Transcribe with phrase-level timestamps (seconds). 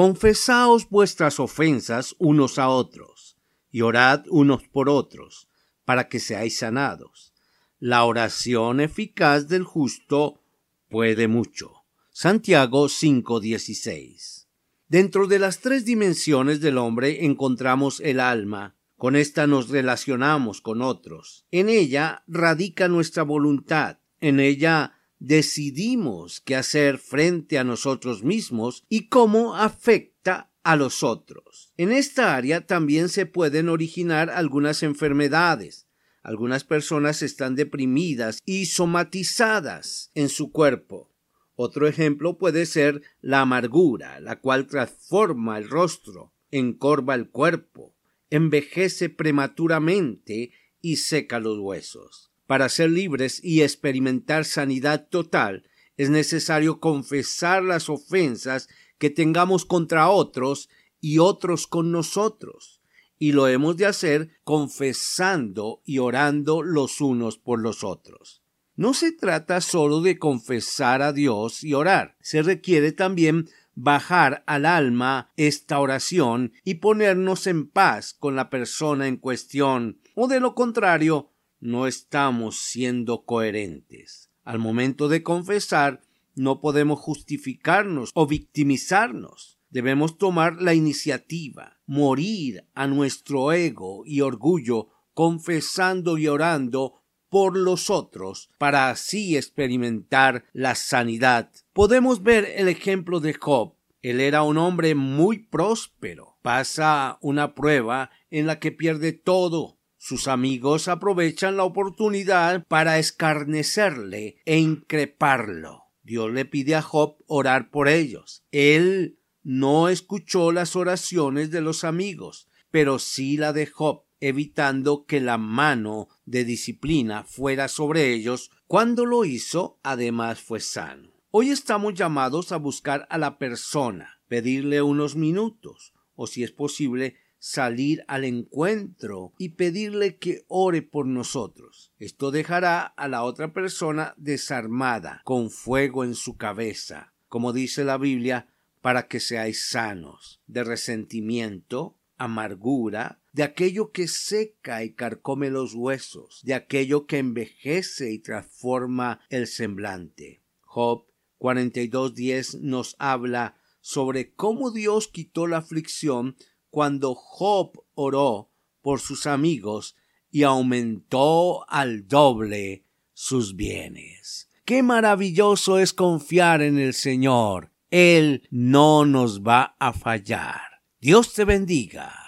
[0.00, 3.36] Confesaos vuestras ofensas unos a otros,
[3.68, 5.48] y orad unos por otros,
[5.84, 7.34] para que seáis sanados.
[7.80, 10.40] La oración eficaz del justo
[10.88, 11.82] puede mucho.
[12.12, 14.46] Santiago 5:16.
[14.86, 18.76] Dentro de las tres dimensiones del hombre encontramos el alma.
[18.96, 21.44] Con esta nos relacionamos con otros.
[21.50, 23.98] En ella radica nuestra voluntad.
[24.20, 31.72] En ella decidimos qué hacer frente a nosotros mismos y cómo afecta a los otros.
[31.76, 35.86] En esta área también se pueden originar algunas enfermedades.
[36.22, 41.10] Algunas personas están deprimidas y somatizadas en su cuerpo.
[41.54, 47.96] Otro ejemplo puede ser la amargura, la cual transforma el rostro, encorva el cuerpo,
[48.30, 52.27] envejece prematuramente y seca los huesos.
[52.48, 55.68] Para ser libres y experimentar sanidad total,
[55.98, 62.80] es necesario confesar las ofensas que tengamos contra otros y otros con nosotros.
[63.18, 68.42] Y lo hemos de hacer confesando y orando los unos por los otros.
[68.76, 74.64] No se trata solo de confesar a Dios y orar, se requiere también bajar al
[74.64, 80.54] alma esta oración y ponernos en paz con la persona en cuestión, o de lo
[80.54, 84.30] contrario, no estamos siendo coherentes.
[84.44, 86.02] Al momento de confesar,
[86.34, 89.58] no podemos justificarnos o victimizarnos.
[89.70, 97.90] Debemos tomar la iniciativa, morir a nuestro ego y orgullo, confesando y orando por los
[97.90, 101.50] otros, para así experimentar la sanidad.
[101.74, 103.74] Podemos ver el ejemplo de Job.
[104.00, 106.38] Él era un hombre muy próspero.
[106.40, 114.36] Pasa una prueba en la que pierde todo, sus amigos aprovechan la oportunidad para escarnecerle
[114.44, 115.84] e increparlo.
[116.02, 118.44] Dios le pide a Job orar por ellos.
[118.52, 125.20] Él no escuchó las oraciones de los amigos, pero sí la de Job, evitando que
[125.20, 128.50] la mano de disciplina fuera sobre ellos.
[128.66, 131.10] Cuando lo hizo, además fue sano.
[131.30, 137.16] Hoy estamos llamados a buscar a la persona, pedirle unos minutos, o si es posible,
[137.38, 141.92] salir al encuentro y pedirle que ore por nosotros.
[141.98, 147.98] Esto dejará a la otra persona desarmada, con fuego en su cabeza, como dice la
[147.98, 148.48] Biblia,
[148.80, 156.40] para que seáis sanos de resentimiento, amargura, de aquello que seca y carcome los huesos,
[156.44, 160.42] de aquello que envejece y transforma el semblante.
[160.62, 161.04] Job
[161.38, 166.36] 42.10 nos habla sobre cómo Dios quitó la aflicción
[166.70, 169.96] cuando Job oró por sus amigos
[170.30, 174.48] y aumentó al doble sus bienes.
[174.64, 177.72] Qué maravilloso es confiar en el Señor.
[177.90, 180.60] Él no nos va a fallar.
[181.00, 182.27] Dios te bendiga.